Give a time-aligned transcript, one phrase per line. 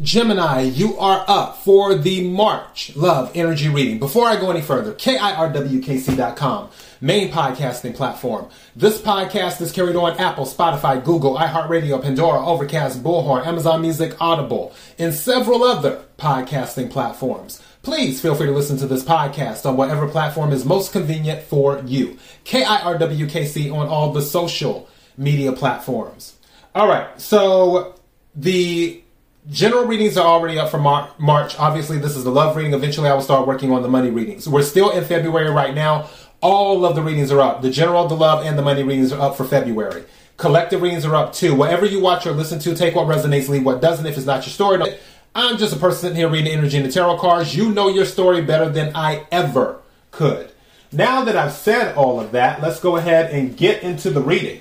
[0.00, 4.00] Gemini, you are up for the March Love Energy Reading.
[4.00, 6.70] Before I go any further, KIRWKC.com,
[7.00, 8.48] main podcasting platform.
[8.74, 14.74] This podcast is carried on Apple, Spotify, Google, iHeartRadio, Pandora, Overcast, Bullhorn, Amazon Music, Audible,
[14.98, 17.62] and several other podcasting platforms.
[17.84, 21.80] Please feel free to listen to this podcast on whatever platform is most convenient for
[21.86, 22.18] you.
[22.46, 26.34] KIRWKC on all the social media platforms.
[26.74, 27.94] All right, so
[28.34, 29.03] the
[29.50, 31.58] general readings are already up for Mar- March.
[31.58, 32.74] Obviously, this is the love reading.
[32.74, 34.48] Eventually, I will start working on the money readings.
[34.48, 36.08] We're still in February right now.
[36.40, 37.62] All of the readings are up.
[37.62, 40.04] The general, the love, and the money readings are up for February.
[40.36, 41.54] Collective readings are up too.
[41.54, 44.04] Whatever you watch or listen to, take what resonates, leave what doesn't.
[44.04, 44.98] If it's not your story,
[45.34, 47.56] I'm just a person sitting here reading energy and the tarot cards.
[47.56, 49.80] You know your story better than I ever
[50.10, 50.50] could.
[50.92, 54.60] Now that I've said all of that, let's go ahead and get into the reading.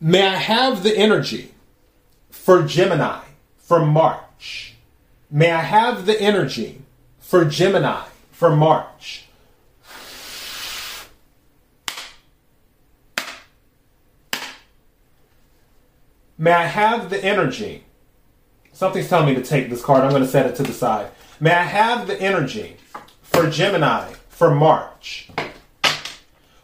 [0.00, 1.54] May I have the energy
[2.30, 3.20] for Gemini?
[3.62, 4.74] For March.
[5.30, 6.82] May I have the energy
[7.18, 9.26] for Gemini for March.
[16.36, 17.84] May I have the energy?
[18.72, 20.02] Something's telling me to take this card.
[20.02, 21.08] I'm going to set it to the side.
[21.38, 22.76] May I have the energy
[23.22, 25.30] for Gemini for March?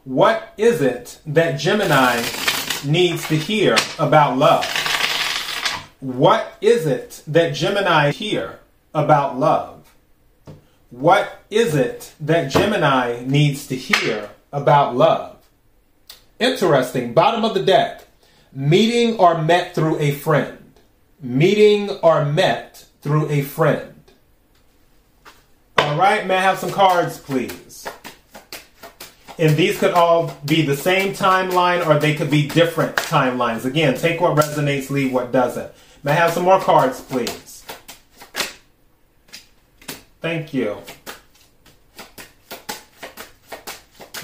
[0.02, 2.24] What is it that Gemini
[2.84, 4.87] needs to hear about love?
[6.00, 8.60] What is it that Gemini hear
[8.94, 9.92] about love?
[10.90, 15.36] What is it that Gemini needs to hear about love?
[16.38, 17.14] Interesting.
[17.14, 18.04] Bottom of the deck.
[18.52, 20.72] Meeting or met through a friend.
[21.20, 23.94] Meeting or met through a friend.
[25.78, 27.88] All right, may I have some cards, please?
[29.36, 33.64] And these could all be the same timeline or they could be different timelines.
[33.64, 35.72] Again, take what resonates, leave what doesn't.
[36.02, 37.64] May I have some more cards, please?
[40.20, 40.78] Thank you.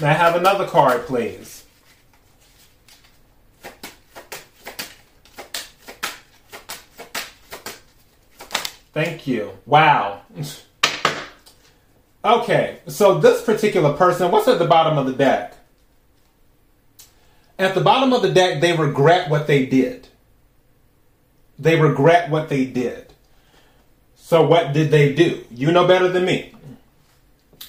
[0.01, 1.63] May I have another card, please?
[8.93, 9.51] Thank you.
[9.65, 10.21] Wow.
[12.25, 15.55] okay, so this particular person, what's at the bottom of the deck?
[17.59, 20.04] At the bottom of the deck, they regret what they did.
[21.57, 23.13] They regret what they did.
[24.15, 25.45] So, what did they do?
[25.51, 26.53] You know better than me.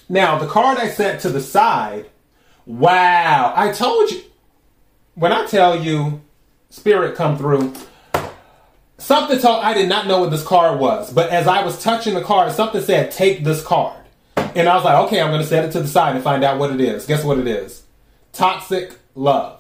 [0.09, 2.07] Now, the card I set to the side,
[2.65, 4.23] wow, I told you.
[5.15, 6.21] When I tell you,
[6.71, 7.75] spirit come through,
[8.99, 12.15] something told, I did not know what this card was, but as I was touching
[12.15, 14.01] the card, something said, take this card.
[14.37, 16.45] And I was like, okay, I'm going to set it to the side and find
[16.45, 17.07] out what it is.
[17.07, 17.83] Guess what it is?
[18.33, 19.56] Toxic love.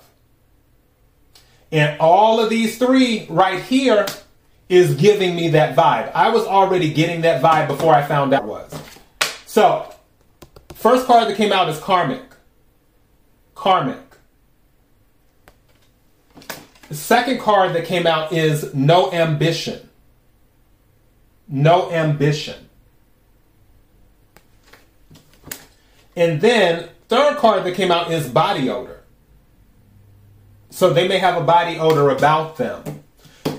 [1.72, 4.06] And all of these three right here
[4.68, 6.12] is giving me that vibe.
[6.12, 8.72] I was already getting that vibe before I found out was.
[9.46, 9.92] So,
[10.74, 12.22] first card that came out is Karmic.
[13.54, 13.98] Karmic.
[16.88, 19.88] The second card that came out is No Ambition.
[21.48, 22.68] No Ambition.
[26.14, 28.95] And then, third card that came out is Body Odor.
[30.76, 33.02] So they may have a body odor about them.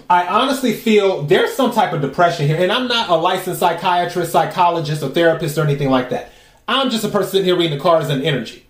[0.08, 4.32] I honestly feel there's some type of depression here, and I'm not a licensed psychiatrist,
[4.32, 6.32] psychologist, or therapist, or anything like that.
[6.68, 8.68] I'm just a person sitting here reading the cards and energy.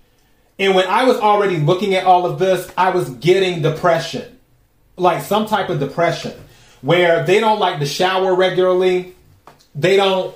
[0.57, 4.40] And when I was already looking at all of this, I was getting depression,
[4.96, 6.31] like some type of depression,
[6.80, 9.13] where they don't like to shower regularly.
[9.75, 10.34] They don't,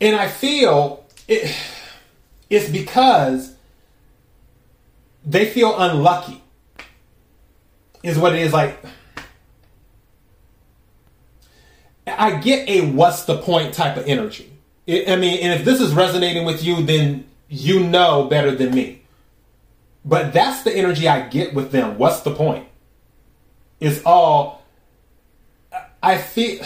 [0.00, 1.54] and I feel it,
[2.48, 3.54] it's because
[5.26, 6.40] they feel unlucky
[8.04, 8.78] is what it is like.
[12.06, 14.52] I get a what's the point type of energy.
[14.86, 19.02] I mean, and if this is resonating with you, then you know better than me.
[20.04, 21.96] But that's the energy I get with them.
[21.96, 22.68] What's the point?
[23.80, 24.62] It's all.
[26.02, 26.62] I feel.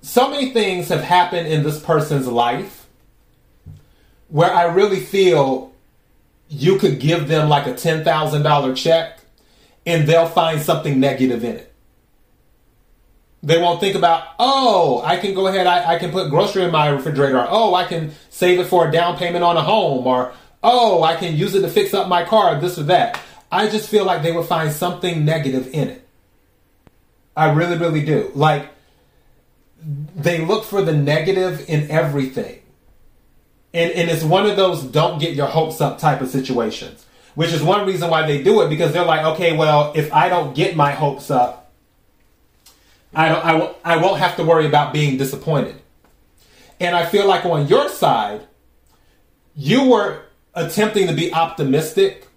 [0.00, 2.86] So many things have happened in this person's life
[4.28, 5.72] where I really feel
[6.48, 9.20] you could give them like a $10,000 check
[9.84, 11.72] and they'll find something negative in it.
[13.42, 16.72] They won't think about, oh, I can go ahead, I, I can put grocery in
[16.72, 20.06] my refrigerator, or oh, I can save it for a down payment on a home,
[20.06, 20.32] or
[20.64, 23.20] oh, I can use it to fix up my car, this or that.
[23.52, 26.08] I just feel like they would find something negative in it.
[27.36, 28.32] I really, really do.
[28.34, 28.68] Like,
[30.16, 32.60] they look for the negative in everything.
[33.76, 37.52] And, and it's one of those don't get your hopes up type of situations, which
[37.52, 40.54] is one reason why they do it because they're like, okay, well, if I don't
[40.54, 41.70] get my hopes up,
[43.14, 43.44] I don't.
[43.44, 45.76] I, w- I won't have to worry about being disappointed.
[46.80, 48.46] And I feel like on your side,
[49.54, 50.22] you were
[50.54, 52.28] attempting to be optimistic,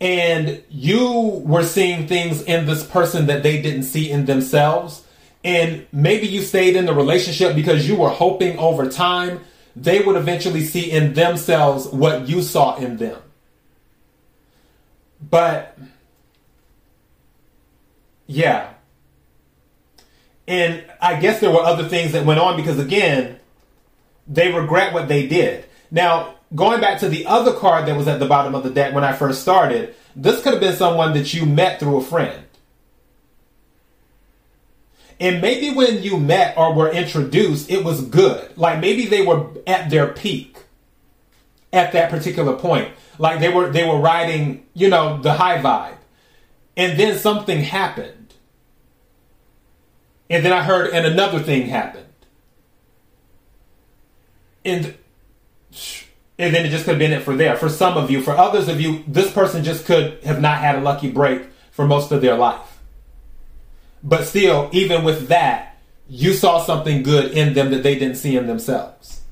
[0.00, 5.04] and you were seeing things in this person that they didn't see in themselves.
[5.44, 9.40] And maybe you stayed in the relationship because you were hoping over time
[9.74, 13.20] they would eventually see in themselves what you saw in them.
[15.30, 15.78] But
[18.26, 18.74] yeah.
[20.48, 23.38] And I guess there were other things that went on because again,
[24.26, 25.64] they regret what they did.
[25.90, 28.94] Now, going back to the other card that was at the bottom of the deck
[28.94, 32.44] when I first started, this could have been someone that you met through a friend.
[35.22, 38.58] And maybe when you met or were introduced, it was good.
[38.58, 40.56] Like maybe they were at their peak
[41.72, 42.92] at that particular point.
[43.20, 45.98] Like they were they were riding, you know, the high vibe.
[46.76, 48.34] And then something happened.
[50.28, 52.06] And then I heard and another thing happened.
[54.64, 54.96] And
[56.36, 57.54] and then it just could have been it for there.
[57.56, 60.74] For some of you, for others of you, this person just could have not had
[60.74, 62.71] a lucky break for most of their life.
[64.04, 65.78] But still, even with that,
[66.08, 69.22] you saw something good in them that they didn't see in themselves.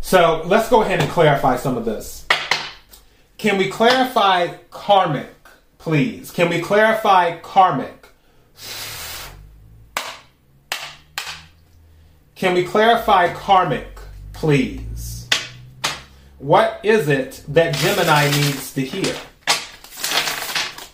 [0.00, 2.26] So let's go ahead and clarify some of this.
[3.36, 5.34] Can we clarify karmic,
[5.78, 6.30] please?
[6.30, 8.08] Can we clarify karmic?
[12.34, 13.98] Can we clarify karmic,
[14.32, 15.28] please?
[16.38, 19.14] What is it that Gemini needs to hear?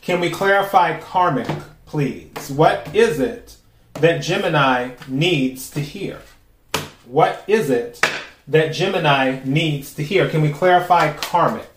[0.05, 1.49] Can we clarify karmic,
[1.87, 2.51] please?
[2.51, 3.57] What is it
[3.95, 6.21] that Gemini needs to hear?
[7.07, 8.07] What is it
[8.47, 10.29] that Gemini needs to hear?
[10.29, 11.71] Can we clarify karmic?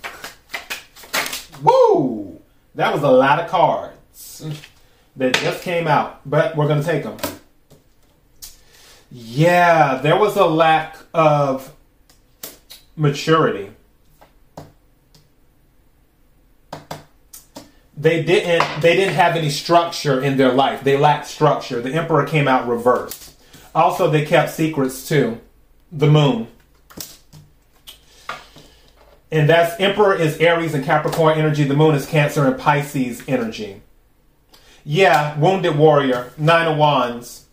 [1.64, 2.42] Woo!
[2.76, 4.44] That was a lot of cards
[5.16, 7.18] that just came out, but we're going to take them.
[9.10, 11.74] Yeah, there was a lack of
[12.98, 13.72] maturity.
[17.98, 20.84] They didn't they didn't have any structure in their life.
[20.84, 21.82] They lacked structure.
[21.82, 23.34] The emperor came out reversed.
[23.74, 25.40] Also, they kept secrets too.
[25.92, 26.48] The moon.
[29.32, 31.64] And that's Emperor is Aries and Capricorn energy.
[31.64, 33.82] The moon is Cancer and Pisces energy.
[34.86, 37.46] Yeah, Wounded Warrior, Nine of Wands.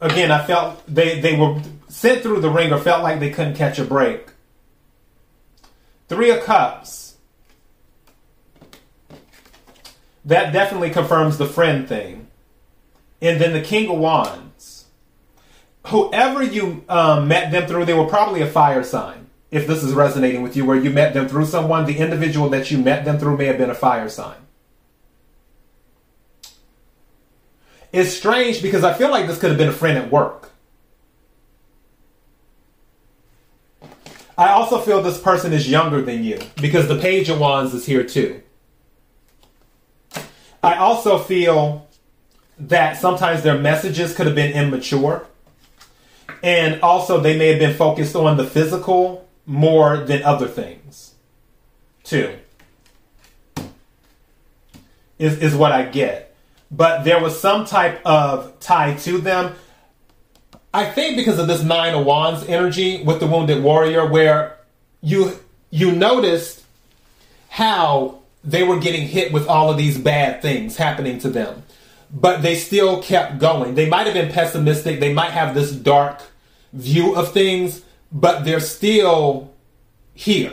[0.00, 3.78] Again, I felt they, they were sent through the ringer, felt like they couldn't catch
[3.78, 4.30] a break.
[6.08, 7.03] Three of Cups
[10.24, 12.28] that definitely confirms the friend thing.
[13.20, 14.86] And then the King of Wands.
[15.88, 19.28] Whoever you um, met them through, they were probably a fire sign.
[19.50, 22.70] If this is resonating with you, where you met them through someone, the individual that
[22.70, 24.36] you met them through may have been a fire sign.
[27.92, 30.50] It's strange because I feel like this could have been a friend at work.
[34.36, 37.86] I also feel this person is younger than you because the Page of Wands is
[37.86, 38.42] here too.
[40.64, 41.86] I also feel
[42.58, 45.26] that sometimes their messages could have been immature.
[46.42, 51.14] And also, they may have been focused on the physical more than other things,
[52.02, 52.34] too.
[55.18, 56.34] Is, is what I get.
[56.70, 59.54] But there was some type of tie to them.
[60.72, 64.58] I think because of this Nine of Wands energy with the Wounded Warrior, where
[65.00, 65.38] you
[65.70, 66.64] you noticed
[67.48, 71.62] how they were getting hit with all of these bad things happening to them.
[72.10, 73.74] But they still kept going.
[73.74, 76.20] They might have been pessimistic, they might have this dark
[76.72, 77.82] view of things,
[78.12, 79.52] but they're still
[80.12, 80.52] here.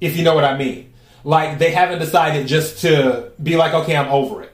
[0.00, 0.92] If you know what I mean.
[1.24, 4.52] Like they haven't decided just to be like, okay, I'm over it.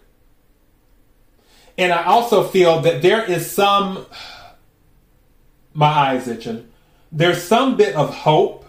[1.79, 4.05] And I also feel that there is some,
[5.73, 6.69] my eyes itching,
[7.11, 8.67] there's some bit of hope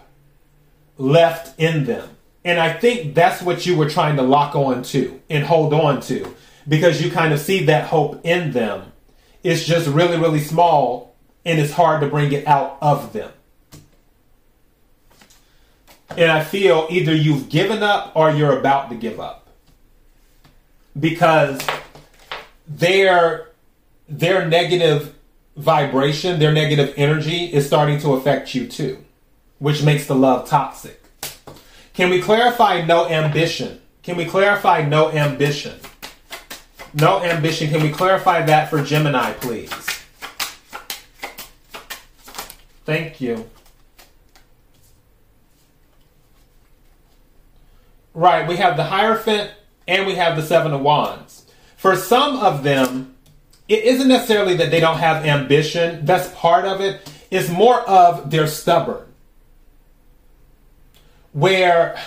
[0.96, 2.08] left in them
[2.44, 6.00] and I think that's what you were trying to lock on to and hold on
[6.02, 6.34] to
[6.66, 8.92] because you kind of see that hope in them.
[9.42, 13.30] It's just really, really small and it's hard to bring it out of them.
[16.16, 19.48] And I feel either you've given up or you're about to give up
[20.98, 21.60] because
[22.66, 23.48] their
[24.08, 25.14] their negative
[25.56, 29.04] vibration, their negative energy is starting to affect you too,
[29.58, 30.99] which makes the love toxic.
[31.94, 33.80] Can we clarify no ambition?
[34.02, 35.78] Can we clarify no ambition?
[36.94, 37.70] No ambition.
[37.70, 39.70] Can we clarify that for Gemini, please?
[42.84, 43.48] Thank you.
[48.12, 49.52] Right, we have the Hierophant
[49.86, 51.46] and we have the Seven of Wands.
[51.76, 53.14] For some of them,
[53.68, 56.04] it isn't necessarily that they don't have ambition.
[56.04, 57.00] That's part of it.
[57.30, 59.06] It's more of they're stubborn.
[61.32, 62.00] Where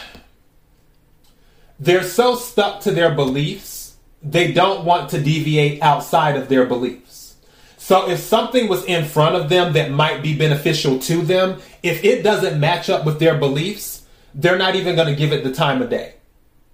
[1.80, 7.36] they're so stuck to their beliefs, they don't want to deviate outside of their beliefs.
[7.78, 12.04] So if something was in front of them that might be beneficial to them, if
[12.06, 15.52] it doesn't match up with their beliefs, they're not even going to give it the
[15.52, 16.16] time of day.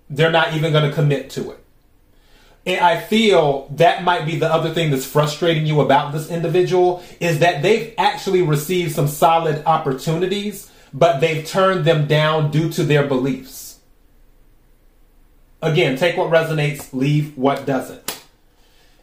[0.10, 1.63] They're not even going to commit to it.
[2.65, 7.03] And I feel that might be the other thing that's frustrating you about this individual
[7.20, 12.84] is that they've actually received some solid opportunities, but they've turned them down due to
[12.84, 13.79] their beliefs.
[15.62, 18.24] Again, take what resonates, leave what doesn't.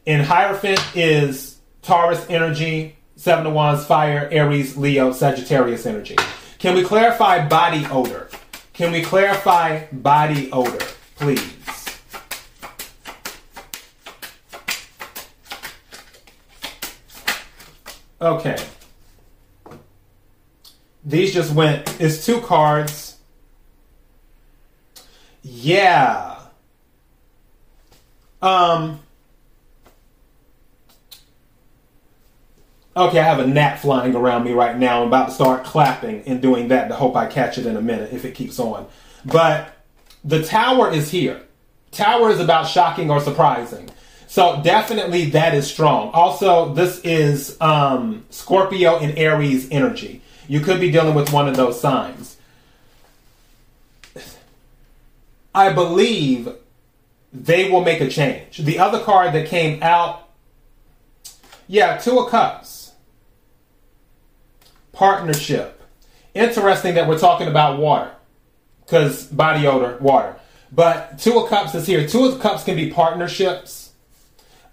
[0.06, 6.16] In Hierophant is Taurus energy, Seven of Wands, Fire, Aries, Leo, Sagittarius energy.
[6.58, 8.28] Can we clarify body odor?
[8.72, 10.84] Can we clarify body odor,
[11.16, 11.52] please?
[18.20, 18.56] Okay.
[21.06, 23.16] These just went, it's two cards.
[25.42, 26.38] Yeah.
[28.42, 29.00] Um,
[32.96, 35.02] Okay, I have a gnat flying around me right now.
[35.02, 37.82] I'm about to start clapping and doing that to hope I catch it in a
[37.82, 38.86] minute if it keeps on.
[39.26, 39.76] But
[40.24, 41.42] the tower is here.
[41.90, 43.90] Tower is about shocking or surprising.
[44.28, 46.10] So definitely that is strong.
[46.12, 50.22] Also, this is um, Scorpio and Aries energy.
[50.48, 52.36] You could be dealing with one of those signs.
[55.54, 56.48] I believe
[57.32, 58.58] they will make a change.
[58.58, 60.28] The other card that came out,
[61.66, 62.92] yeah, Two of Cups.
[64.92, 65.82] Partnership.
[66.34, 68.12] Interesting that we're talking about water
[68.84, 70.36] because body odor, water.
[70.70, 72.06] But Two of Cups is here.
[72.06, 73.86] Two of Cups can be partnerships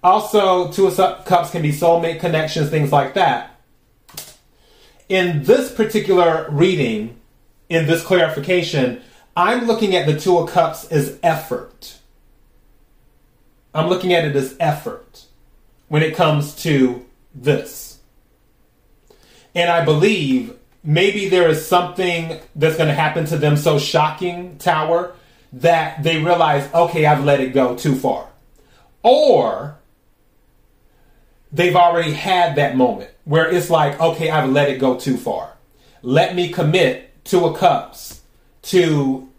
[0.04, 3.53] also, Two of Cups can be soulmate connections, things like that.
[5.10, 7.20] In this particular reading,
[7.70, 9.02] in this clarification,
[9.36, 11.98] I'm looking at the Two of Cups as effort.
[13.74, 15.26] I'm looking at it as effort
[15.88, 18.00] when it comes to this.
[19.56, 24.58] And I believe maybe there is something that's going to happen to them so shocking,
[24.58, 25.16] Tower,
[25.54, 28.28] that they realize, okay, I've let it go too far.
[29.02, 29.78] Or
[31.54, 35.56] they've already had that moment where it's like, okay, I've let it go too far.
[36.02, 38.22] Let me commit to a cups
[38.64, 39.30] to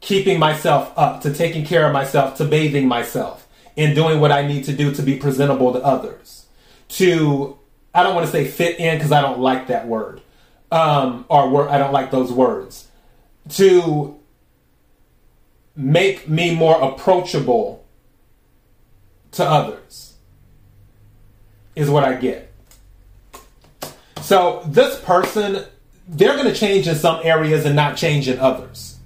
[0.00, 4.46] keeping myself up, to taking care of myself, to bathing myself, and doing what I
[4.46, 6.46] need to do to be presentable to others.
[6.90, 7.58] To,
[7.94, 10.20] I don't want to say fit in because I don't like that word,
[10.70, 12.88] um, or I don't like those words.
[13.50, 14.18] To
[15.74, 17.84] make me more approachable
[19.32, 20.11] to others
[21.74, 22.52] is what I get.
[24.20, 25.64] So this person,
[26.08, 28.98] they're going to change in some areas and not change in others.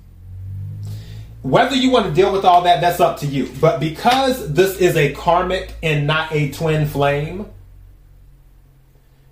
[1.42, 3.48] Whether you want to deal with all that, that's up to you.
[3.60, 7.46] But because this is a karmic and not a twin flame,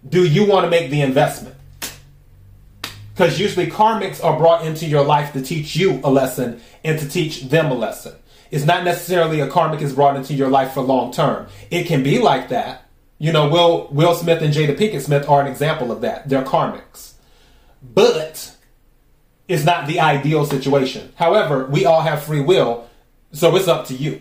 [0.08, 1.56] do you want to make the investment?
[3.12, 7.08] Because usually karmics are brought into your life to teach you a lesson and to
[7.08, 8.14] teach them a lesson.
[8.50, 11.46] It's not necessarily a karmic is brought into your life for long term.
[11.70, 12.83] It can be like that,
[13.24, 16.28] you know, Will Will Smith and Jada Pinkett Smith are an example of that.
[16.28, 17.14] They're karmics.
[17.82, 18.54] But
[19.48, 21.10] it's not the ideal situation.
[21.14, 22.86] However, we all have free will,
[23.32, 24.20] so it's up to you.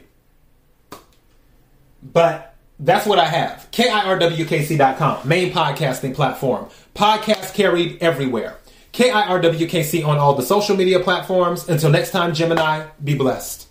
[2.01, 3.67] But that's what I have.
[3.71, 6.69] KIRWKC.com, main podcasting platform.
[6.95, 8.57] Podcast carried everywhere.
[8.93, 11.67] KIRWKC on all the social media platforms.
[11.67, 13.67] Until next time, Gemini, be blessed.